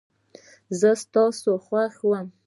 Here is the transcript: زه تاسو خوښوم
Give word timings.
زه 0.79 0.91
تاسو 1.13 1.49
خوښوم 1.65 2.27